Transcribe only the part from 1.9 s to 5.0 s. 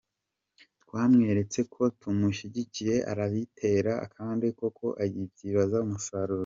tumushyigikiye arayitera kandi koko